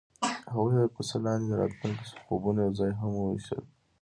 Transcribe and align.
هغوی 0.53 0.71
د 0.81 0.85
کوڅه 0.95 1.17
لاندې 1.25 1.45
د 1.49 1.53
راتلونکي 1.61 2.05
خوبونه 2.25 2.59
یوځای 2.67 2.91
هم 2.99 3.11
وویشل. 3.15 3.61